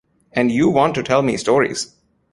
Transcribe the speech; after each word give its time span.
And 0.33 0.51
you 0.51 0.67
want 0.71 0.97
me 0.97 1.03
to 1.03 1.07
tell 1.07 1.37
stories! 1.37 1.93